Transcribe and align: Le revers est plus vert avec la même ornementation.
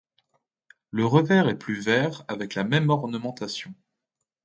Le 0.89 1.05
revers 1.05 1.47
est 1.47 1.59
plus 1.59 1.79
vert 1.79 2.25
avec 2.27 2.55
la 2.55 2.63
même 2.63 2.89
ornementation. 2.89 3.71